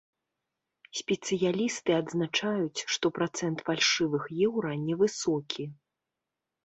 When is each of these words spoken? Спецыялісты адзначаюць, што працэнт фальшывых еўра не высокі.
Спецыялісты 1.01 1.91
адзначаюць, 2.01 2.79
што 2.95 3.05
працэнт 3.21 3.57
фальшывых 3.71 4.23
еўра 4.47 4.71
не 4.87 4.95
высокі. 5.03 5.63